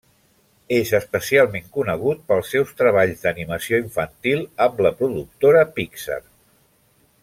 És 0.77 0.93
especialment 0.99 1.67
conegut 1.75 2.23
pels 2.31 2.49
seus 2.55 2.73
treballs 2.81 3.21
d'animació 3.27 3.83
infantil 3.85 4.45
amb 4.67 4.85
la 4.87 4.97
productora 5.03 5.67
Pixar. 5.79 6.23